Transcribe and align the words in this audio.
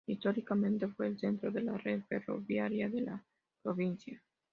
Históricamente, 0.07 0.87
fue 0.87 1.05
el 1.09 1.19
centro 1.19 1.51
de 1.51 1.61
la 1.61 1.77
red 1.77 2.01
ferroviaria 2.09 2.89
de 2.89 3.01
la 3.01 3.23
provincia. 3.61 4.19